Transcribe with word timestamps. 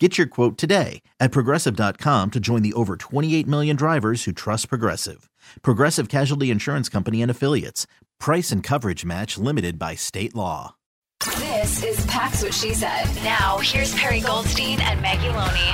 Get 0.00 0.18
your 0.18 0.26
quote 0.26 0.58
today 0.58 1.02
at 1.20 1.30
progressive.com 1.30 2.32
to 2.32 2.40
join 2.40 2.62
the 2.62 2.72
over 2.72 2.96
28 2.96 3.46
million 3.46 3.76
drivers 3.76 4.24
who 4.24 4.32
trust 4.32 4.68
Progressive. 4.68 5.30
Progressive 5.62 6.08
Casualty 6.08 6.50
Insurance 6.50 6.88
Company 6.88 7.22
and 7.22 7.30
Affiliates. 7.30 7.86
Price 8.18 8.50
and 8.50 8.60
coverage 8.60 9.04
match 9.04 9.38
limited 9.38 9.78
by 9.78 9.94
state 9.94 10.34
law. 10.34 10.74
This 11.38 11.84
is 11.84 12.04
Pax 12.06 12.42
What 12.42 12.52
She 12.52 12.74
Said. 12.74 13.06
Now, 13.22 13.58
here's 13.58 13.94
Perry 13.94 14.20
Goldstein 14.20 14.80
and 14.80 15.00
Maggie 15.00 15.28
Loney. 15.28 15.70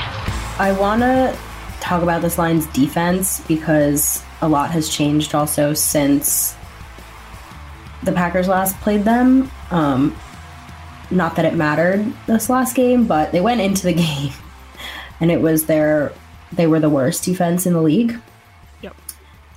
I 0.58 0.76
want 0.78 1.00
to 1.00 1.36
talk 1.80 2.02
about 2.02 2.20
this 2.20 2.36
line's 2.36 2.66
defense 2.66 3.40
because 3.48 4.22
a 4.42 4.48
lot 4.48 4.70
has 4.70 4.90
changed 4.90 5.34
also 5.34 5.72
since 5.72 6.54
the 8.02 8.12
Packers 8.12 8.48
last 8.48 8.78
played 8.80 9.04
them. 9.04 9.50
Um, 9.70 10.14
not 11.10 11.36
that 11.36 11.44
it 11.44 11.54
mattered 11.54 12.12
this 12.26 12.48
last 12.48 12.74
game, 12.74 13.06
but 13.06 13.32
they 13.32 13.40
went 13.40 13.60
into 13.60 13.84
the 13.84 13.92
game 14.06 14.32
and 15.20 15.30
it 15.30 15.40
was 15.40 15.66
their 15.66 16.12
they 16.52 16.66
were 16.66 16.80
the 16.80 16.90
worst 16.90 17.24
defense 17.24 17.66
in 17.66 17.72
the 17.74 17.82
league. 17.82 18.18
Yep. 18.82 18.96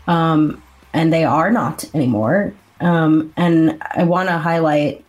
Um, 0.08 0.62
and 0.94 1.12
they 1.12 1.24
are 1.24 1.52
not 1.52 1.86
anymore. 1.96 2.54
Um, 2.80 3.34
and 3.36 3.82
I 3.96 4.04
want 4.04 4.30
to 4.30 4.38
highlight 4.38 5.04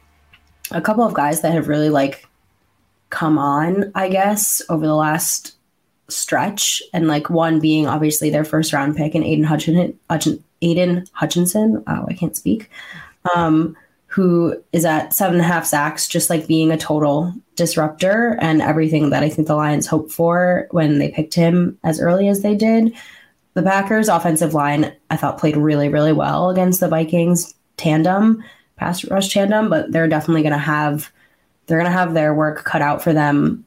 a 0.70 0.80
couple 0.80 1.05
of 1.05 1.12
guys 1.12 1.42
that 1.42 1.53
have 1.53 1.69
really 1.69 1.91
like 1.91 2.27
come 3.11 3.39
on, 3.39 3.92
I 3.95 4.08
guess, 4.08 4.62
over 4.69 4.86
the 4.86 4.95
last 4.95 5.55
stretch. 6.08 6.83
And 6.92 7.06
like 7.06 7.31
one 7.31 7.61
being 7.61 7.86
obviously 7.86 8.31
their 8.31 8.45
first 8.45 8.73
round 8.73 8.97
pick 8.97 9.14
and 9.14 9.25
Aidan 9.25 9.45
Hutchinson, 9.45 9.98
Aidan 10.62 11.06
Hutchinson. 11.12 11.84
Oh, 11.86 12.06
I 12.08 12.14
can't 12.14 12.36
speak. 12.36 12.70
Um, 13.34 13.77
who 14.15 14.55
is 14.73 14.84
at 14.84 15.12
seven 15.12 15.41
and 15.41 15.45
a 15.45 15.53
half 15.53 15.67
sacks, 15.67 16.07
just 16.07 16.31
like 16.31 16.47
being 16.47 16.70
a 16.70 16.77
total 16.77 17.34
disruptor 17.57 18.39
and 18.41 18.62
everything 18.62 19.11
that 19.11 19.25
I 19.25 19.29
think 19.29 19.48
the 19.48 19.57
Lions 19.57 19.89
hoped 19.89 20.12
for 20.12 20.69
when 20.70 20.98
they 20.98 21.11
picked 21.11 21.34
him 21.34 21.77
as 21.83 22.01
early 22.01 22.29
as 22.29 22.41
they 22.41 22.55
did. 22.55 22.95
The 23.55 23.65
Packers' 23.65 24.09
offensive 24.09 24.55
line, 24.55 24.95
I 25.11 25.17
thought, 25.17 25.39
played 25.39 25.57
really, 25.57 25.89
really 25.89 26.12
well 26.12 26.51
against 26.51 26.79
the 26.79 26.87
Vikings 26.87 27.57
tandem, 27.77 28.45
pass 28.77 29.05
rush 29.05 29.33
tandem, 29.33 29.69
but 29.69 29.91
they're 29.91 30.07
definitely 30.07 30.42
going 30.42 30.53
to 30.53 30.59
have 30.59 31.11
they're 31.67 31.79
going 31.79 31.91
to 31.91 31.98
have 31.98 32.15
their 32.15 32.35
work 32.35 32.62
cut 32.62 32.83
out 32.83 33.03
for 33.03 33.12
them 33.12 33.67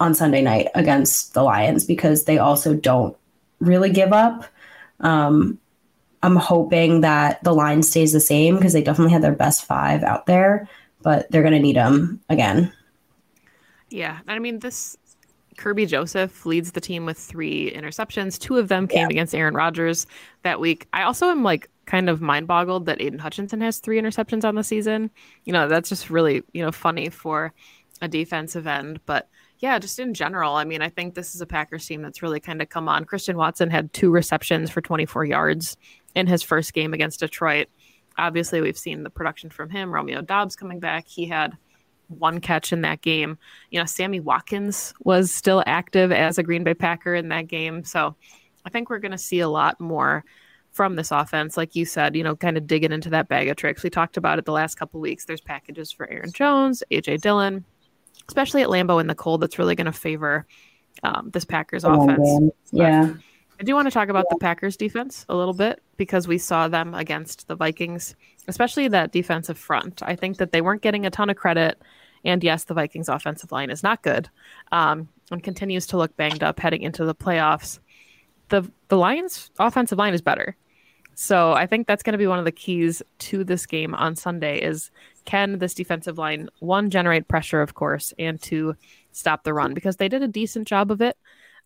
on 0.00 0.14
Sunday 0.14 0.42
night 0.42 0.68
against 0.74 1.32
the 1.32 1.42
Lions 1.42 1.86
because 1.86 2.24
they 2.24 2.36
also 2.36 2.74
don't 2.74 3.16
really 3.60 3.88
give 3.88 4.12
up. 4.12 4.44
Um, 5.00 5.58
I'm 6.26 6.34
hoping 6.34 7.02
that 7.02 7.42
the 7.44 7.52
line 7.52 7.84
stays 7.84 8.12
the 8.12 8.18
same 8.18 8.56
because 8.56 8.72
they 8.72 8.82
definitely 8.82 9.12
had 9.12 9.22
their 9.22 9.32
best 9.32 9.64
five 9.64 10.02
out 10.02 10.26
there, 10.26 10.68
but 11.02 11.30
they're 11.30 11.42
going 11.42 11.54
to 11.54 11.60
need 11.60 11.76
them 11.76 12.20
again. 12.28 12.72
Yeah. 13.90 14.18
I 14.26 14.40
mean, 14.40 14.58
this 14.58 14.96
Kerby 15.56 15.86
Joseph 15.86 16.44
leads 16.44 16.72
the 16.72 16.80
team 16.80 17.06
with 17.06 17.16
three 17.16 17.70
interceptions. 17.70 18.40
Two 18.40 18.56
of 18.56 18.66
them 18.66 18.88
came 18.88 19.02
yeah. 19.02 19.10
against 19.10 19.36
Aaron 19.36 19.54
Rodgers 19.54 20.08
that 20.42 20.58
week. 20.58 20.88
I 20.92 21.04
also 21.04 21.28
am 21.28 21.44
like 21.44 21.70
kind 21.86 22.10
of 22.10 22.20
mind 22.20 22.48
boggled 22.48 22.86
that 22.86 23.00
Aidan 23.00 23.20
Hutchinson 23.20 23.60
has 23.60 23.78
three 23.78 24.00
interceptions 24.00 24.44
on 24.44 24.56
the 24.56 24.64
season. 24.64 25.12
You 25.44 25.52
know, 25.52 25.68
that's 25.68 25.88
just 25.88 26.10
really, 26.10 26.42
you 26.52 26.64
know, 26.64 26.72
funny 26.72 27.08
for 27.08 27.52
a 28.02 28.08
defensive 28.08 28.66
end. 28.66 28.98
But 29.06 29.28
yeah, 29.60 29.78
just 29.78 30.00
in 30.00 30.12
general, 30.12 30.54
I 30.54 30.64
mean, 30.64 30.82
I 30.82 30.88
think 30.88 31.14
this 31.14 31.36
is 31.36 31.40
a 31.40 31.46
Packers 31.46 31.86
team 31.86 32.02
that's 32.02 32.20
really 32.20 32.40
kind 32.40 32.60
of 32.60 32.68
come 32.68 32.88
on. 32.88 33.04
Christian 33.04 33.36
Watson 33.36 33.70
had 33.70 33.92
two 33.92 34.10
receptions 34.10 34.70
for 34.70 34.80
24 34.80 35.24
yards 35.24 35.76
in 36.16 36.26
his 36.26 36.42
first 36.42 36.72
game 36.72 36.92
against 36.92 37.20
Detroit. 37.20 37.68
Obviously, 38.18 38.60
we've 38.60 38.78
seen 38.78 39.04
the 39.04 39.10
production 39.10 39.50
from 39.50 39.70
him. 39.70 39.92
Romeo 39.92 40.22
Doubs 40.22 40.56
coming 40.56 40.80
back. 40.80 41.06
He 41.06 41.26
had 41.26 41.56
one 42.08 42.40
catch 42.40 42.72
in 42.72 42.80
that 42.80 43.02
game. 43.02 43.38
You 43.70 43.78
know, 43.78 43.84
Sammy 43.84 44.18
Watkins 44.18 44.94
was 45.04 45.30
still 45.30 45.62
active 45.66 46.10
as 46.10 46.38
a 46.38 46.42
Green 46.42 46.64
Bay 46.64 46.74
Packer 46.74 47.14
in 47.14 47.28
that 47.28 47.46
game. 47.46 47.84
So 47.84 48.16
I 48.64 48.70
think 48.70 48.88
we're 48.88 48.98
going 48.98 49.12
to 49.12 49.18
see 49.18 49.40
a 49.40 49.48
lot 49.48 49.78
more 49.78 50.24
from 50.72 50.96
this 50.96 51.10
offense. 51.10 51.56
Like 51.56 51.76
you 51.76 51.84
said, 51.84 52.16
you 52.16 52.24
know, 52.24 52.34
kind 52.34 52.56
of 52.56 52.66
digging 52.66 52.92
into 52.92 53.10
that 53.10 53.28
bag 53.28 53.48
of 53.48 53.56
tricks. 53.56 53.82
We 53.82 53.90
talked 53.90 54.16
about 54.16 54.38
it 54.38 54.46
the 54.46 54.52
last 54.52 54.76
couple 54.76 55.00
weeks. 55.00 55.26
There's 55.26 55.40
packages 55.42 55.92
for 55.92 56.08
Aaron 56.08 56.32
Jones, 56.32 56.82
AJ 56.90 57.20
Dillon, 57.20 57.64
especially 58.28 58.62
at 58.62 58.68
Lambeau 58.68 59.00
in 59.00 59.06
the 59.06 59.14
cold, 59.14 59.42
that's 59.42 59.58
really 59.58 59.74
going 59.74 59.86
to 59.86 59.92
favor 59.92 60.46
um, 61.02 61.30
this 61.32 61.44
Packers 61.44 61.84
oh, 61.84 62.02
offense. 62.02 62.26
Man. 62.26 62.50
Yeah. 62.72 63.14
I 63.58 63.64
do 63.64 63.74
want 63.74 63.86
to 63.86 63.90
talk 63.90 64.08
about 64.08 64.26
the 64.28 64.36
Packers 64.36 64.76
defense 64.76 65.24
a 65.28 65.36
little 65.36 65.54
bit 65.54 65.82
because 65.96 66.28
we 66.28 66.38
saw 66.38 66.68
them 66.68 66.94
against 66.94 67.48
the 67.48 67.56
Vikings, 67.56 68.14
especially 68.48 68.88
that 68.88 69.12
defensive 69.12 69.56
front. 69.56 70.02
I 70.02 70.14
think 70.14 70.36
that 70.36 70.52
they 70.52 70.60
weren't 70.60 70.82
getting 70.82 71.06
a 71.06 71.10
ton 71.10 71.30
of 71.30 71.36
credit. 71.36 71.80
And 72.24 72.44
yes, 72.44 72.64
the 72.64 72.74
Vikings 72.74 73.08
offensive 73.08 73.52
line 73.52 73.70
is 73.70 73.82
not 73.82 74.02
good 74.02 74.28
um, 74.72 75.08
and 75.30 75.42
continues 75.42 75.86
to 75.88 75.96
look 75.96 76.16
banged 76.16 76.42
up 76.42 76.60
heading 76.60 76.82
into 76.82 77.04
the 77.04 77.14
playoffs. 77.14 77.78
The, 78.48 78.70
the 78.88 78.96
Lions 78.96 79.50
offensive 79.58 79.98
line 79.98 80.12
is 80.12 80.20
better. 80.20 80.56
So 81.14 81.52
I 81.52 81.66
think 81.66 81.86
that's 81.86 82.02
going 82.02 82.12
to 82.12 82.18
be 82.18 82.26
one 82.26 82.38
of 82.38 82.44
the 82.44 82.52
keys 82.52 83.02
to 83.20 83.42
this 83.42 83.64
game 83.64 83.94
on 83.94 84.16
Sunday 84.16 84.60
is 84.60 84.90
can 85.24 85.58
this 85.58 85.72
defensive 85.72 86.18
line 86.18 86.50
one 86.58 86.90
generate 86.90 87.26
pressure, 87.26 87.62
of 87.62 87.72
course, 87.72 88.12
and 88.18 88.40
to 88.42 88.76
stop 89.12 89.42
the 89.42 89.54
run 89.54 89.72
because 89.72 89.96
they 89.96 90.10
did 90.10 90.22
a 90.22 90.28
decent 90.28 90.68
job 90.68 90.90
of 90.90 91.00
it 91.00 91.16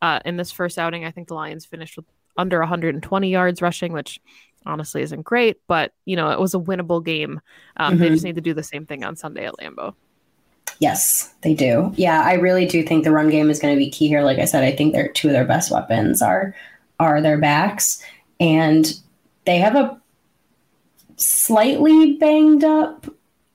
uh, 0.02 0.20
in 0.24 0.36
this 0.36 0.50
first 0.50 0.78
outing. 0.78 1.04
I 1.04 1.10
think 1.10 1.28
the 1.28 1.34
Lions 1.34 1.64
finished 1.64 1.96
with 1.96 2.06
under 2.36 2.58
120 2.60 3.30
yards 3.30 3.62
rushing, 3.62 3.92
which 3.92 4.20
honestly 4.66 5.02
isn't 5.02 5.22
great, 5.22 5.58
but 5.66 5.92
you 6.04 6.16
know 6.16 6.30
it 6.30 6.40
was 6.40 6.54
a 6.54 6.58
winnable 6.58 7.04
game. 7.04 7.40
Um, 7.76 7.94
mm-hmm. 7.94 8.02
They 8.02 8.08
just 8.10 8.24
need 8.24 8.36
to 8.36 8.40
do 8.40 8.54
the 8.54 8.62
same 8.62 8.86
thing 8.86 9.04
on 9.04 9.16
Sunday 9.16 9.46
at 9.46 9.54
Lambeau. 9.58 9.94
Yes, 10.78 11.34
they 11.42 11.54
do. 11.54 11.92
Yeah, 11.96 12.22
I 12.22 12.34
really 12.34 12.66
do 12.66 12.82
think 12.82 13.04
the 13.04 13.12
run 13.12 13.28
game 13.28 13.50
is 13.50 13.58
going 13.58 13.74
to 13.74 13.78
be 13.78 13.90
key 13.90 14.08
here. 14.08 14.22
Like 14.22 14.38
I 14.38 14.46
said, 14.46 14.64
I 14.64 14.72
think 14.72 14.92
their 14.92 15.08
two 15.08 15.28
of 15.28 15.32
their 15.32 15.44
best 15.44 15.70
weapons 15.70 16.22
are 16.22 16.54
are 16.98 17.20
their 17.20 17.38
backs, 17.38 18.02
and 18.38 18.92
they 19.44 19.58
have 19.58 19.76
a 19.76 20.00
slightly 21.16 22.14
banged 22.14 22.64
up 22.64 23.06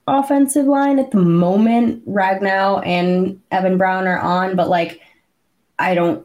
offensive 0.07 0.65
line 0.65 0.99
at 0.99 1.11
the 1.11 1.17
moment. 1.17 2.07
Ragnow 2.07 2.85
and 2.85 3.41
Evan 3.51 3.77
Brown 3.77 4.07
are 4.07 4.19
on, 4.19 4.55
but 4.55 4.69
like 4.69 5.01
I 5.79 5.95
don't, 5.95 6.24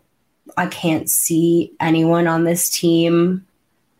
I 0.56 0.66
can't 0.66 1.08
see 1.08 1.72
anyone 1.80 2.26
on 2.26 2.44
this 2.44 2.70
team, 2.70 3.46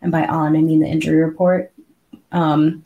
and 0.03 0.12
by 0.12 0.27
on 0.27 0.56
I 0.56 0.61
mean 0.61 0.81
the 0.81 0.88
injury 0.88 1.22
report. 1.22 1.72
Um, 2.33 2.84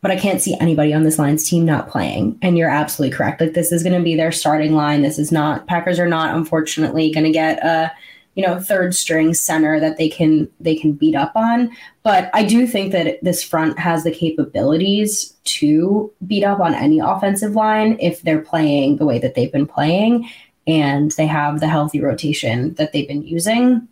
but 0.00 0.10
I 0.10 0.16
can't 0.16 0.42
see 0.42 0.56
anybody 0.58 0.92
on 0.92 1.04
this 1.04 1.18
Lions 1.18 1.48
team 1.48 1.64
not 1.64 1.88
playing. 1.88 2.36
And 2.42 2.58
you're 2.58 2.68
absolutely 2.68 3.16
correct. 3.16 3.40
Like 3.40 3.54
this 3.54 3.70
is 3.70 3.84
going 3.84 3.96
to 3.96 4.02
be 4.02 4.16
their 4.16 4.32
starting 4.32 4.74
line. 4.74 5.02
This 5.02 5.18
is 5.18 5.30
not 5.30 5.68
Packers 5.68 6.00
are 6.00 6.08
not 6.08 6.34
unfortunately 6.34 7.12
going 7.12 7.24
to 7.24 7.30
get 7.30 7.64
a 7.64 7.92
you 8.34 8.46
know 8.46 8.58
third 8.58 8.94
string 8.94 9.34
center 9.34 9.78
that 9.78 9.98
they 9.98 10.08
can 10.08 10.48
they 10.60 10.74
can 10.74 10.92
beat 10.92 11.14
up 11.14 11.32
on 11.36 11.70
but 12.02 12.30
i 12.32 12.42
do 12.42 12.66
think 12.66 12.92
that 12.92 13.22
this 13.22 13.42
front 13.42 13.78
has 13.78 14.04
the 14.04 14.10
capabilities 14.10 15.34
to 15.44 16.10
beat 16.26 16.44
up 16.44 16.60
on 16.60 16.74
any 16.74 16.98
offensive 16.98 17.54
line 17.54 17.96
if 18.00 18.22
they're 18.22 18.40
playing 18.40 18.96
the 18.96 19.04
way 19.04 19.18
that 19.18 19.34
they've 19.34 19.52
been 19.52 19.66
playing 19.66 20.28
and 20.66 21.10
they 21.12 21.26
have 21.26 21.60
the 21.60 21.68
healthy 21.68 22.00
rotation 22.00 22.74
that 22.74 22.92
they've 22.92 23.08
been 23.08 23.22
using 23.22 23.86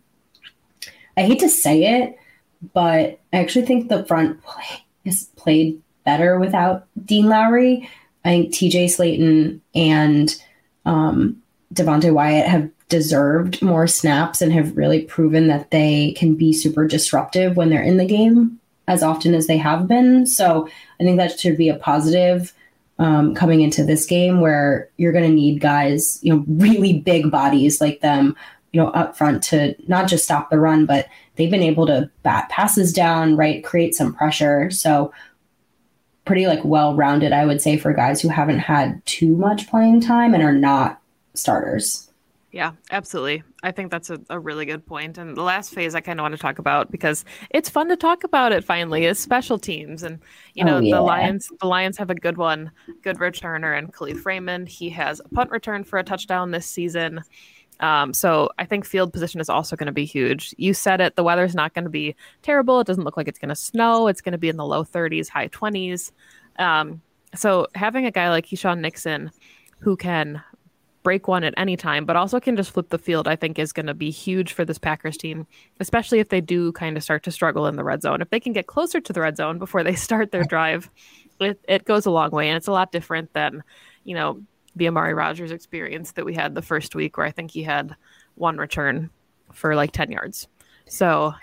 i 1.17 1.21
hate 1.21 1.39
to 1.39 1.49
say 1.49 2.01
it 2.01 2.17
but 2.73 3.19
i 3.33 3.37
actually 3.37 3.65
think 3.65 3.89
the 3.89 4.05
front 4.05 4.41
play 4.43 4.83
is 5.05 5.29
played 5.35 5.81
better 6.05 6.39
without 6.39 6.87
dean 7.05 7.27
lowry 7.27 7.89
i 8.25 8.29
think 8.29 8.53
tj 8.53 8.85
Slaton 8.85 9.59
and 9.75 10.41
um, 10.85 11.41
devonte 11.73 12.11
wyatt 12.11 12.47
have 12.47 12.69
deserved 12.91 13.61
more 13.61 13.87
snaps 13.87 14.41
and 14.41 14.51
have 14.51 14.75
really 14.75 15.01
proven 15.03 15.47
that 15.47 15.71
they 15.71 16.11
can 16.17 16.35
be 16.35 16.51
super 16.51 16.85
disruptive 16.85 17.55
when 17.55 17.69
they're 17.69 17.81
in 17.81 17.95
the 17.97 18.05
game 18.05 18.59
as 18.87 19.01
often 19.01 19.33
as 19.33 19.47
they 19.47 19.57
have 19.57 19.87
been. 19.87 20.25
So 20.25 20.67
I 20.99 21.03
think 21.03 21.17
that 21.17 21.39
should 21.39 21.57
be 21.57 21.69
a 21.69 21.75
positive 21.75 22.53
um, 22.99 23.33
coming 23.33 23.61
into 23.61 23.83
this 23.83 24.05
game 24.05 24.41
where 24.41 24.89
you're 24.97 25.11
going 25.11 25.27
to 25.27 25.35
need 25.35 25.59
guys, 25.59 26.19
you 26.21 26.33
know, 26.33 26.43
really 26.47 26.99
big 26.99 27.31
bodies 27.31 27.81
like 27.81 28.01
them, 28.01 28.35
you 28.71 28.81
know, 28.81 28.89
up 28.89 29.17
front 29.17 29.43
to 29.43 29.75
not 29.87 30.07
just 30.07 30.23
stop 30.23 30.49
the 30.49 30.59
run, 30.59 30.85
but 30.85 31.07
they've 31.35 31.51
been 31.51 31.63
able 31.63 31.87
to 31.87 32.09
bat 32.23 32.47
passes 32.49 32.93
down, 32.93 33.35
right, 33.35 33.63
create 33.63 33.95
some 33.95 34.13
pressure. 34.13 34.69
So 34.69 35.11
pretty 36.25 36.47
like 36.47 36.63
well 36.63 36.95
rounded, 36.95 37.33
I 37.33 37.45
would 37.45 37.61
say, 37.61 37.77
for 37.77 37.93
guys 37.93 38.21
who 38.21 38.29
haven't 38.29 38.59
had 38.59 39.03
too 39.05 39.35
much 39.35 39.69
playing 39.69 40.01
time 40.01 40.33
and 40.33 40.43
are 40.43 40.53
not 40.53 41.01
starters. 41.33 42.10
Yeah, 42.51 42.73
absolutely. 42.91 43.43
I 43.63 43.71
think 43.71 43.91
that's 43.91 44.09
a, 44.09 44.19
a 44.29 44.37
really 44.37 44.65
good 44.65 44.85
point. 44.85 45.17
And 45.17 45.37
the 45.37 45.41
last 45.41 45.73
phase 45.73 45.95
I 45.95 46.01
kind 46.01 46.19
of 46.19 46.23
want 46.25 46.33
to 46.33 46.37
talk 46.41 46.59
about 46.59 46.91
because 46.91 47.23
it's 47.51 47.69
fun 47.69 47.87
to 47.87 47.95
talk 47.95 48.25
about 48.25 48.51
it 48.51 48.65
finally 48.65 49.05
is 49.05 49.17
special 49.19 49.57
teams. 49.57 50.03
And 50.03 50.19
you 50.53 50.65
know, 50.65 50.77
Oh, 50.77 50.79
yeah. 50.81 50.95
the 50.95 51.01
Lions 51.01 51.49
the 51.61 51.67
Lions 51.67 51.97
have 51.97 52.09
a 52.09 52.15
good 52.15 52.35
one, 52.37 52.71
good 53.03 53.17
returner 53.19 53.77
and 53.77 53.93
Kalif 53.93 54.25
Raymond. 54.25 54.67
He 54.67 54.89
has 54.89 55.21
a 55.21 55.29
punt 55.29 55.49
return 55.49 55.85
for 55.85 55.97
a 55.97 56.03
touchdown 56.03 56.51
this 56.51 56.65
season. 56.65 57.21
Um, 57.79 58.13
so 58.13 58.49
I 58.59 58.65
think 58.65 58.85
field 58.85 59.13
position 59.13 59.39
is 59.39 59.49
also 59.49 59.75
going 59.77 59.87
to 59.87 59.93
be 59.93 60.05
huge. 60.05 60.53
You 60.57 60.73
said 60.73 60.99
it, 61.01 61.15
the 61.15 61.23
weather's 61.23 61.55
not 61.55 61.73
going 61.73 61.85
to 61.85 61.89
be 61.89 62.15
terrible. 62.41 62.81
It 62.81 62.85
doesn't 62.87 63.05
look 63.05 63.15
like 63.17 63.27
it's 63.29 63.39
going 63.39 63.49
to 63.49 63.55
snow. 63.55 64.07
It's 64.07 64.21
going 64.21 64.33
to 64.33 64.37
be 64.37 64.49
in 64.49 64.57
the 64.57 64.65
low 64.65 64.83
30s, 64.83 65.29
high 65.29 65.47
20s. 65.47 66.11
Um, 66.59 67.01
so 67.33 67.67
having 67.75 68.05
a 68.05 68.11
guy 68.11 68.29
like 68.29 68.45
Keisean 68.45 68.79
Nixon 68.81 69.31
who 69.79 69.95
can 69.95 70.43
break 71.03 71.27
one 71.27 71.43
at 71.43 71.53
any 71.57 71.75
time, 71.75 72.05
but 72.05 72.15
also 72.15 72.39
can 72.39 72.55
just 72.55 72.71
flip 72.71 72.89
the 72.89 72.97
field, 72.97 73.27
I 73.27 73.35
think 73.35 73.57
is 73.57 73.73
going 73.73 73.87
to 73.87 73.93
be 73.93 74.11
huge 74.11 74.53
for 74.53 74.65
this 74.65 74.77
Packers 74.77 75.17
team, 75.17 75.47
especially 75.79 76.19
if 76.19 76.29
they 76.29 76.41
do 76.41 76.71
kind 76.73 76.97
of 76.97 77.03
start 77.03 77.23
to 77.23 77.31
struggle 77.31 77.67
in 77.67 77.75
the 77.75 77.83
red 77.83 78.01
zone. 78.01 78.21
If 78.21 78.29
they 78.29 78.39
can 78.39 78.53
get 78.53 78.67
closer 78.67 78.99
to 79.01 79.13
the 79.13 79.21
red 79.21 79.37
zone 79.37 79.59
before 79.59 79.83
they 79.83 79.95
start 79.95 80.31
their 80.31 80.43
drive, 80.43 80.89
it, 81.39 81.59
it 81.67 81.85
goes 81.85 82.05
a 82.05 82.11
long 82.11 82.31
way. 82.31 82.49
And 82.49 82.57
it's 82.57 82.67
a 82.67 82.71
lot 82.71 82.91
different 82.91 83.33
than, 83.33 83.63
you 84.03 84.15
know, 84.15 84.41
the 84.75 84.87
Amari 84.87 85.13
Rodgers 85.13 85.51
experience 85.51 86.13
that 86.13 86.25
we 86.25 86.33
had 86.33 86.55
the 86.55 86.61
first 86.61 86.95
week 86.95 87.17
where 87.17 87.25
I 87.25 87.31
think 87.31 87.51
he 87.51 87.63
had 87.63 87.95
one 88.35 88.57
return 88.57 89.09
for 89.51 89.75
like 89.75 89.91
10 89.91 90.11
yards. 90.11 90.47
So 90.91 91.33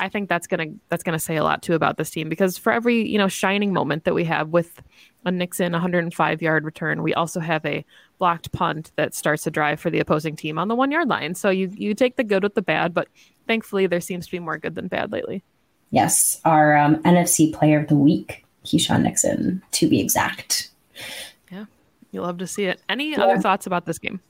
I 0.00 0.08
think 0.08 0.28
that's 0.28 0.46
gonna 0.46 0.66
that's 0.90 1.02
gonna 1.02 1.18
say 1.18 1.36
a 1.36 1.44
lot 1.44 1.62
too 1.62 1.74
about 1.74 1.96
this 1.96 2.10
team 2.10 2.28
because 2.28 2.58
for 2.58 2.72
every 2.72 3.08
you 3.08 3.16
know 3.16 3.28
shining 3.28 3.72
moment 3.72 4.04
that 4.04 4.14
we 4.14 4.24
have 4.24 4.50
with 4.50 4.82
a 5.24 5.30
Nixon 5.30 5.72
105 5.72 6.42
yard 6.42 6.64
return, 6.64 7.02
we 7.02 7.14
also 7.14 7.40
have 7.40 7.64
a 7.64 7.86
blocked 8.18 8.52
punt 8.52 8.92
that 8.96 9.14
starts 9.14 9.46
a 9.46 9.50
drive 9.50 9.80
for 9.80 9.90
the 9.90 10.00
opposing 10.00 10.36
team 10.36 10.58
on 10.58 10.68
the 10.68 10.74
one 10.74 10.90
yard 10.90 11.08
line. 11.08 11.34
So 11.34 11.50
you 11.50 11.70
you 11.74 11.94
take 11.94 12.16
the 12.16 12.24
good 12.24 12.42
with 12.42 12.54
the 12.54 12.62
bad, 12.62 12.92
but 12.94 13.08
thankfully 13.46 13.86
there 13.86 14.00
seems 14.00 14.26
to 14.26 14.32
be 14.32 14.38
more 14.38 14.58
good 14.58 14.74
than 14.74 14.88
bad 14.88 15.12
lately. 15.12 15.42
Yes, 15.90 16.40
our 16.44 16.76
um, 16.76 16.96
NFC 17.04 17.52
Player 17.52 17.80
of 17.80 17.88
the 17.88 17.94
Week, 17.94 18.44
Keisean 18.64 19.02
Nixon, 19.02 19.62
to 19.72 19.88
be 19.88 20.00
exact. 20.00 20.70
Yeah, 21.50 21.64
you 22.12 22.20
love 22.20 22.38
to 22.38 22.46
see 22.46 22.64
it. 22.64 22.82
Any 22.88 23.12
Yeah. 23.12 23.22
other 23.22 23.40
thoughts 23.40 23.66
about 23.66 23.86
this 23.86 23.98
game? 23.98 24.20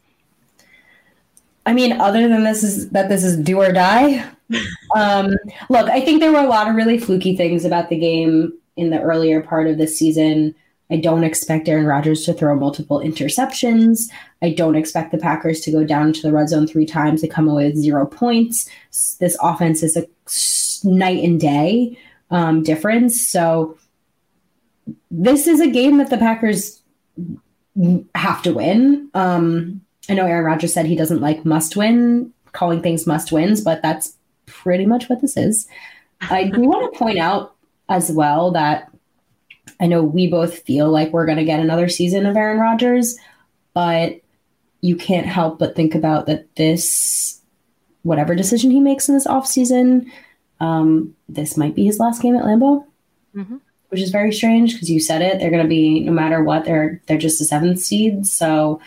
I 1.66 1.74
mean, 1.74 1.92
other 2.00 2.28
than 2.28 2.44
this 2.44 2.62
is 2.62 2.90
that 2.90 3.08
this 3.08 3.24
is 3.24 3.36
do 3.36 3.58
or 3.60 3.72
die. 3.72 4.24
um, 4.96 5.34
look, 5.68 5.90
I 5.90 6.00
think 6.00 6.20
there 6.20 6.32
were 6.32 6.38
a 6.38 6.46
lot 6.48 6.68
of 6.68 6.76
really 6.76 6.98
fluky 6.98 7.36
things 7.36 7.64
about 7.64 7.90
the 7.90 7.98
game 7.98 8.52
in 8.76 8.90
the 8.90 9.00
earlier 9.00 9.42
part 9.42 9.66
of 9.66 9.76
the 9.76 9.86
season. 9.86 10.54
I 10.90 10.96
don't 10.96 11.24
expect 11.24 11.68
Aaron 11.68 11.86
Rodgers 11.86 12.24
to 12.24 12.32
throw 12.32 12.56
multiple 12.56 13.00
interceptions. 13.00 14.10
I 14.40 14.52
don't 14.52 14.76
expect 14.76 15.12
the 15.12 15.18
Packers 15.18 15.60
to 15.60 15.70
go 15.70 15.84
down 15.84 16.12
to 16.14 16.22
the 16.22 16.32
red 16.32 16.48
zone 16.48 16.66
three 16.66 16.86
times 16.86 17.20
to 17.20 17.28
come 17.28 17.48
away 17.48 17.66
with 17.66 17.76
zero 17.76 18.06
points. 18.06 18.70
This 19.18 19.36
offense 19.42 19.82
is 19.82 19.96
a 19.96 20.88
night 20.88 21.22
and 21.22 21.40
day 21.40 21.98
um, 22.30 22.62
difference. 22.62 23.26
So 23.26 23.76
this 25.10 25.46
is 25.46 25.60
a 25.60 25.70
game 25.70 25.98
that 25.98 26.10
the 26.10 26.18
Packers 26.18 26.82
have 28.14 28.42
to 28.42 28.54
win. 28.54 29.10
Um, 29.14 29.82
I 30.08 30.14
know 30.14 30.26
Aaron 30.26 30.44
Rodgers 30.44 30.72
said 30.72 30.86
he 30.86 30.96
doesn't 30.96 31.20
like 31.20 31.44
must 31.44 31.76
win, 31.76 32.32
calling 32.52 32.82
things 32.82 33.06
must 33.06 33.30
wins, 33.30 33.60
but 33.60 33.82
that's 33.82 34.16
pretty 34.46 34.86
much 34.86 35.08
what 35.08 35.20
this 35.20 35.36
is. 35.36 35.68
I 36.22 36.44
do 36.44 36.62
want 36.62 36.92
to 36.92 36.98
point 36.98 37.18
out 37.18 37.54
as 37.88 38.10
well 38.10 38.50
that 38.52 38.90
I 39.80 39.86
know 39.86 40.02
we 40.02 40.26
both 40.28 40.60
feel 40.60 40.90
like 40.90 41.12
we're 41.12 41.26
going 41.26 41.38
to 41.38 41.44
get 41.44 41.60
another 41.60 41.88
season 41.88 42.26
of 42.26 42.36
Aaron 42.36 42.58
Rodgers, 42.60 43.16
but 43.74 44.20
you 44.80 44.96
can't 44.96 45.26
help 45.26 45.58
but 45.58 45.74
think 45.74 45.94
about 45.94 46.26
that 46.26 46.54
this, 46.56 47.40
whatever 48.02 48.34
decision 48.34 48.70
he 48.70 48.80
makes 48.80 49.08
in 49.08 49.14
this 49.14 49.26
offseason, 49.26 50.10
um, 50.60 51.14
this 51.28 51.56
might 51.56 51.74
be 51.74 51.84
his 51.84 51.98
last 51.98 52.22
game 52.22 52.36
at 52.36 52.44
Lambeau 52.44 52.84
Mhm. 53.36 53.60
which 53.90 54.00
is 54.00 54.10
very 54.10 54.32
strange 54.32 54.72
because 54.72 54.90
you 54.90 54.98
said 55.00 55.22
it. 55.22 55.38
They're 55.38 55.50
going 55.50 55.62
to 55.62 55.68
be 55.68 56.00
no 56.00 56.12
matter 56.12 56.42
what. 56.42 56.64
They're 56.64 57.00
they're 57.06 57.18
just 57.18 57.40
a 57.40 57.44
seventh 57.44 57.78
seed, 57.80 58.26
so 58.26 58.80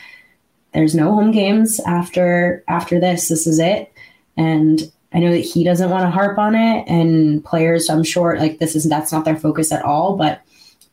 there's 0.74 0.95
no 0.95 1.13
home 1.13 1.31
games 1.31 1.80
after 1.86 2.63
after 2.68 3.00
this. 3.00 3.28
This 3.28 3.45
is 3.48 3.60
it, 3.60 3.92
and 4.38 4.92
I 5.13 5.19
know 5.19 5.31
that 5.31 5.39
he 5.39 5.63
doesn't 5.63 5.89
want 5.89 6.04
to 6.04 6.10
harp 6.10 6.38
on 6.38 6.56
it, 6.56 6.86
and 6.88 7.44
players, 7.44 7.89
I'm 7.89 8.04
sure, 8.04 8.38
like 8.39 8.60
this 8.60 8.75
is 8.75 8.88
that's 8.89 9.12
not 9.12 9.25
their 9.25 9.36
focus 9.38 9.72
at 9.72 9.83
all, 9.83 10.16
but 10.18 10.42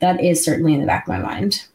that 0.00 0.22
is 0.22 0.44
certainly 0.44 0.74
in 0.74 0.80
the 0.80 0.86
back 0.86 1.04
of 1.04 1.08
my 1.08 1.18
mind. 1.18 1.66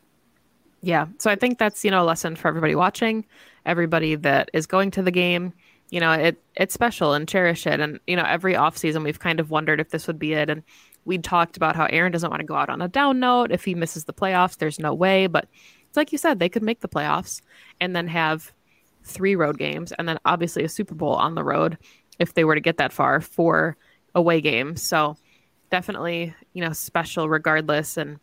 Yeah. 0.82 1.08
So 1.18 1.30
I 1.30 1.36
think 1.36 1.60
that's, 1.60 1.84
you 1.86 1.92
know, 1.92 2.04
a 2.04 2.06
lesson 2.06 2.36
for 2.36 2.48
everybody 2.48 2.76
watching, 2.76 3.26
everybody 3.66 4.16
that 4.16 4.50
is 4.54 4.68
going 4.68 4.92
to 4.92 5.02
the 5.02 5.12
game. 5.12 5.54
You 5.90 6.00
know, 6.00 6.12
it 6.12 6.38
it's 6.56 6.74
special 6.74 7.14
and 7.14 7.28
cherish 7.28 7.68
it. 7.68 7.80
And, 7.80 8.00
you 8.08 8.16
know, 8.16 8.26
every 8.28 8.54
offseason 8.54 9.04
we've 9.04 9.20
kind 9.20 9.40
of 9.40 9.50
wondered 9.50 9.80
if 9.80 9.90
this 9.90 10.08
would 10.08 10.20
be 10.20 10.34
it. 10.34 10.50
And 10.50 10.64
we 11.06 11.18
talked 11.18 11.58
about 11.58 11.76
how 11.76 11.86
Aaron 11.86 12.12
doesn't 12.12 12.30
want 12.30 12.40
to 12.40 12.46
go 12.46 12.56
out 12.56 12.70
on 12.70 12.82
a 12.82 12.88
down 12.88 13.20
note. 13.20 13.52
If 13.52 13.64
he 13.64 13.76
misses 13.76 14.06
the 14.06 14.14
playoffs, 14.14 14.58
there's 14.58 14.80
no 14.80 14.94
way. 14.94 15.28
But 15.28 15.48
it's 15.88 15.98
like 15.98 16.12
you 16.12 16.18
said, 16.18 16.40
they 16.40 16.50
could 16.50 16.64
make 16.64 16.82
the 16.82 16.90
playoffs 16.90 17.42
and 17.80 17.96
then 17.96 18.08
have 18.08 18.52
three 19.04 19.36
road 19.36 19.58
games 19.58 19.92
and 19.92 20.08
then 20.08 20.18
obviously 20.26 20.64
a 20.64 20.70
Super 20.70 20.96
Bowl 20.96 21.14
on 21.14 21.36
the 21.36 21.44
road 21.44 21.78
if 22.20 22.34
they 22.34 22.44
were 22.44 22.56
to 22.56 22.62
get 22.62 22.78
that 22.78 22.94
far 22.94 23.22
for 23.22 23.78
away 24.16 24.42
games. 24.42 24.82
So 24.82 25.18
definitely, 25.74 26.36
you 26.54 26.62
know, 26.62 26.72
special 26.72 27.28
regardless. 27.28 27.98
And 27.98 28.20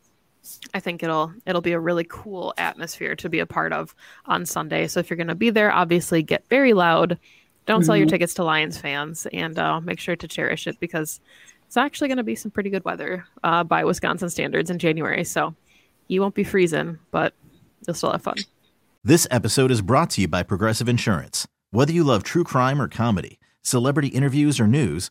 I 0.73 0.79
think 0.79 1.03
it'll 1.03 1.33
it'll 1.47 1.61
be 1.61 1.73
a 1.73 1.81
really 1.81 2.07
cool 2.09 2.55
atmosphere 2.57 3.17
to 3.17 3.29
be 3.29 3.41
a 3.41 3.47
part 3.47 3.73
of 3.73 3.93
on 4.27 4.47
Sunday. 4.47 4.87
So 4.87 5.01
if 5.01 5.11
you're 5.11 5.17
going 5.17 5.27
to 5.27 5.35
be 5.35 5.51
there, 5.51 5.73
obviously 5.73 6.23
get 6.23 6.47
very 6.49 6.75
loud. 6.75 7.19
Don't 7.67 7.85
sell 7.85 7.97
your 7.97 8.07
tickets 8.07 8.35
to 8.35 8.45
Lions 8.45 8.79
fans, 8.79 9.27
and 9.33 9.59
uh, 9.59 9.81
make 9.81 9.99
sure 9.99 10.15
to 10.15 10.29
cherish 10.29 10.69
it 10.69 10.79
because 10.79 11.21
it's 11.67 11.77
actually 11.77 12.07
going 12.07 12.19
to 12.19 12.25
be 12.25 12.37
some 12.37 12.53
pretty 12.53 12.71
good 12.71 12.85
weather 12.85 13.27
uh, 13.43 13.65
by 13.65 13.83
Wisconsin 13.83 14.31
standards 14.31 14.71
in 14.71 14.79
January. 14.79 15.25
So 15.25 15.55
you 16.07 16.21
won't 16.21 16.37
be 16.37 16.45
freezing, 16.45 17.01
but 17.11 17.35
you'll 17.85 17.95
still 17.95 18.13
have 18.13 18.23
fun. 18.23 18.37
This 19.03 19.27
episode 19.29 19.73
is 19.73 19.83
brought 19.83 20.11
to 20.11 20.21
you 20.21 20.29
by 20.29 20.45
Progressive 20.45 20.89
Insurance. 20.89 21.49
Whether 21.73 21.93
you 21.93 22.05
love 22.05 22.23
true 22.23 22.45
crime 22.45 22.81
or 22.81 22.87
comedy, 22.87 23.41
celebrity 23.63 24.09
interviews 24.09 24.61
or 24.61 24.69
news, 24.69 25.11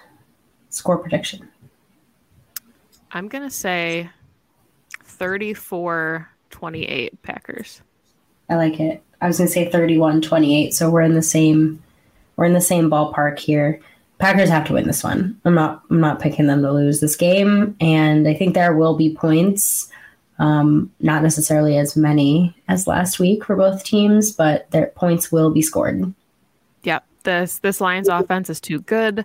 score 0.71 0.97
prediction. 0.97 1.47
I'm 3.11 3.27
going 3.27 3.43
to 3.43 3.49
say 3.49 4.09
34 5.03 6.29
28 6.49 7.21
Packers. 7.21 7.81
I 8.49 8.55
like 8.55 8.79
it. 8.79 9.01
I 9.21 9.27
was 9.27 9.37
going 9.37 9.47
to 9.47 9.53
say 9.53 9.69
31 9.69 10.21
28. 10.21 10.73
So 10.73 10.89
we're 10.89 11.01
in 11.01 11.13
the 11.13 11.21
same 11.21 11.81
we're 12.35 12.45
in 12.45 12.53
the 12.53 12.61
same 12.61 12.89
ballpark 12.89 13.39
here. 13.39 13.79
Packers 14.17 14.49
have 14.49 14.65
to 14.67 14.73
win 14.73 14.87
this 14.87 15.03
one. 15.03 15.39
I'm 15.45 15.53
not 15.53 15.83
I'm 15.89 15.99
not 15.99 16.19
picking 16.19 16.47
them 16.47 16.61
to 16.63 16.71
lose 16.71 16.99
this 16.99 17.15
game 17.15 17.75
and 17.79 18.27
I 18.27 18.33
think 18.33 18.53
there 18.53 18.75
will 18.75 18.95
be 18.95 19.13
points 19.13 19.91
um, 20.41 20.91
not 20.99 21.21
necessarily 21.21 21.77
as 21.77 21.95
many 21.95 22.55
as 22.67 22.87
last 22.87 23.19
week 23.19 23.45
for 23.45 23.55
both 23.55 23.83
teams, 23.83 24.31
but 24.31 24.69
their 24.71 24.87
points 24.87 25.31
will 25.31 25.51
be 25.51 25.61
scored. 25.61 26.13
Yep. 26.83 27.05
this 27.23 27.59
this 27.59 27.79
Lions 27.79 28.09
offense 28.09 28.49
is 28.49 28.59
too 28.59 28.81
good, 28.81 29.23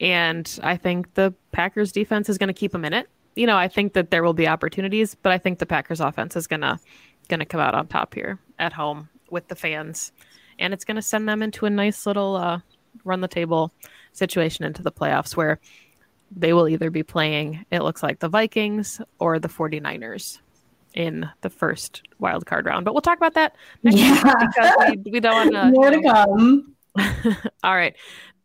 and 0.00 0.58
I 0.62 0.76
think 0.76 1.14
the 1.14 1.32
Packers 1.52 1.92
defense 1.92 2.28
is 2.28 2.38
going 2.38 2.48
to 2.48 2.54
keep 2.54 2.72
them 2.72 2.84
in 2.84 2.92
it. 2.92 3.08
You 3.36 3.46
know, 3.46 3.56
I 3.56 3.68
think 3.68 3.94
that 3.94 4.10
there 4.10 4.22
will 4.22 4.34
be 4.34 4.46
opportunities, 4.46 5.14
but 5.14 5.32
I 5.32 5.38
think 5.38 5.58
the 5.58 5.66
Packers 5.66 6.00
offense 6.00 6.36
is 6.36 6.46
gonna 6.46 6.78
gonna 7.28 7.46
come 7.46 7.60
out 7.60 7.74
on 7.74 7.86
top 7.88 8.14
here 8.14 8.38
at 8.58 8.72
home 8.72 9.08
with 9.30 9.48
the 9.48 9.56
fans, 9.56 10.12
and 10.58 10.72
it's 10.72 10.84
going 10.84 10.94
to 10.96 11.02
send 11.02 11.28
them 11.28 11.42
into 11.42 11.66
a 11.66 11.70
nice 11.70 12.06
little 12.06 12.36
uh, 12.36 12.60
run 13.04 13.20
the 13.20 13.28
table 13.28 13.72
situation 14.12 14.64
into 14.64 14.82
the 14.82 14.92
playoffs 14.92 15.34
where 15.36 15.58
they 16.36 16.52
will 16.52 16.68
either 16.68 16.90
be 16.90 17.02
playing 17.02 17.64
it 17.70 17.80
looks 17.82 18.02
like 18.02 18.20
the 18.20 18.28
Vikings 18.28 19.00
or 19.18 19.38
the 19.38 19.48
49ers 19.48 20.38
in 20.94 21.28
the 21.40 21.50
first 21.50 22.02
wild 22.20 22.46
card 22.46 22.66
round. 22.66 22.84
But 22.84 22.94
we'll 22.94 23.00
talk 23.00 23.18
about 23.18 23.34
that 23.34 23.56
next 23.82 23.96
Yeah. 23.98 24.22
because 24.38 24.96
we, 25.04 25.10
we 25.12 25.20
don't 25.20 25.52
want 25.52 25.52
to 25.52 25.70
More 25.72 25.90
to 25.90 26.02
come. 26.02 26.74
all 27.64 27.74
right. 27.74 27.96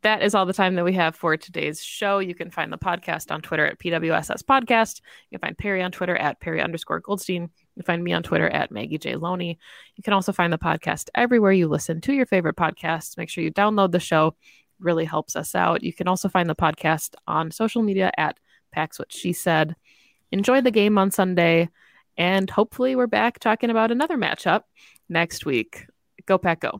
That 0.02 0.24
is 0.24 0.34
all 0.34 0.46
the 0.46 0.54
time 0.54 0.76
that 0.76 0.86
we 0.86 0.94
have 0.94 1.14
for 1.14 1.36
today's 1.36 1.84
show. 1.84 2.20
You 2.20 2.34
can 2.34 2.52
find 2.52 2.72
the 2.72 2.78
podcast 2.78 3.32
on 3.32 3.42
Twitter 3.42 3.66
at 3.66 3.80
PWSS 3.80 4.44
Podcast. 4.44 5.02
You 5.30 5.38
can 5.38 5.48
find 5.48 5.58
Perry 5.58 5.84
on 5.84 5.92
Twitter 5.92 6.16
at 6.16 6.40
Perry 6.40 6.62
underscore 6.62 7.02
Goldstein. 7.02 7.44
You 7.44 7.50
can 7.76 7.84
find 7.84 8.04
me 8.04 8.14
on 8.14 8.24
Twitter 8.24 8.48
at 8.48 8.72
Maggie 8.72 8.98
J. 8.98 9.18
Loney. 9.18 9.60
You 9.98 10.04
can 10.04 10.14
also 10.14 10.32
find 10.32 10.54
the 10.54 10.58
podcast 10.58 11.10
everywhere 11.16 11.52
you 11.52 11.68
listen 11.68 12.00
to 12.02 12.14
your 12.14 12.26
favorite 12.26 12.56
podcasts. 12.56 13.18
Make 13.18 13.30
sure 13.30 13.44
you 13.44 13.52
download 13.52 13.92
the 13.92 14.00
show. 14.00 14.28
It 14.28 14.36
really 14.80 15.06
helps 15.06 15.36
us 15.36 15.54
out. 15.54 15.84
You 15.84 15.92
can 15.92 16.08
also 16.08 16.30
find 16.30 16.50
the 16.50 16.56
podcast 16.56 17.16
on 17.28 17.52
social 17.52 17.82
media 17.82 18.12
at 18.18 18.40
Packs 18.72 19.00
What 19.00 19.12
She 19.12 19.34
Said. 19.34 19.76
Enjoy 20.32 20.62
the 20.62 20.72
game 20.72 20.98
on 20.98 21.12
Sunday, 21.12 21.70
and 22.16 22.50
hopefully 22.50 22.96
we're 22.96 23.08
back 23.08 23.40
talking 23.40 23.70
about 23.70 23.92
another 23.92 24.18
matchup 24.18 24.62
next 25.10 25.46
week. 25.46 25.88
Go 26.26 26.38
Pack 26.38 26.62
Go. 26.62 26.80